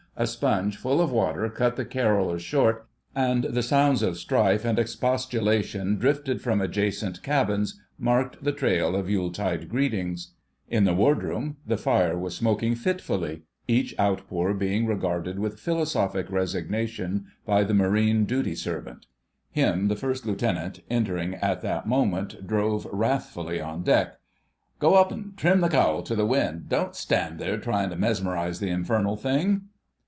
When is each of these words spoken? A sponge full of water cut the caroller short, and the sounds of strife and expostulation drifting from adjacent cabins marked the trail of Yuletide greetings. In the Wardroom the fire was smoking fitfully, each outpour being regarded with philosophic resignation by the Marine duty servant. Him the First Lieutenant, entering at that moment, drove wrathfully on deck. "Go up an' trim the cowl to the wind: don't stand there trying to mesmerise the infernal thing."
A 0.17 0.27
sponge 0.27 0.75
full 0.77 1.01
of 1.01 1.11
water 1.11 1.49
cut 1.49 1.77
the 1.77 1.85
caroller 1.85 2.37
short, 2.37 2.85
and 3.15 3.45
the 3.45 3.63
sounds 3.63 4.03
of 4.03 4.17
strife 4.17 4.65
and 4.65 4.77
expostulation 4.77 5.95
drifting 5.97 6.37
from 6.37 6.59
adjacent 6.61 7.23
cabins 7.23 7.81
marked 7.97 8.43
the 8.43 8.51
trail 8.51 8.95
of 8.95 9.09
Yuletide 9.09 9.67
greetings. 9.69 10.33
In 10.67 10.83
the 10.83 10.93
Wardroom 10.93 11.55
the 11.65 11.77
fire 11.77 12.15
was 12.19 12.35
smoking 12.35 12.75
fitfully, 12.75 13.43
each 13.69 13.97
outpour 13.97 14.53
being 14.53 14.85
regarded 14.85 15.39
with 15.39 15.59
philosophic 15.59 16.29
resignation 16.29 17.25
by 17.45 17.63
the 17.63 17.73
Marine 17.73 18.25
duty 18.25 18.53
servant. 18.53 19.07
Him 19.49 19.87
the 19.87 19.95
First 19.95 20.25
Lieutenant, 20.27 20.81
entering 20.89 21.35
at 21.35 21.61
that 21.61 21.87
moment, 21.87 22.45
drove 22.45 22.85
wrathfully 22.91 23.61
on 23.61 23.81
deck. 23.81 24.19
"Go 24.77 24.95
up 24.95 25.11
an' 25.13 25.33
trim 25.37 25.61
the 25.61 25.69
cowl 25.69 26.03
to 26.03 26.15
the 26.15 26.27
wind: 26.27 26.67
don't 26.67 26.95
stand 26.95 27.39
there 27.39 27.57
trying 27.57 27.89
to 27.91 27.95
mesmerise 27.95 28.59
the 28.59 28.69
infernal 28.69 29.15
thing." 29.15 29.63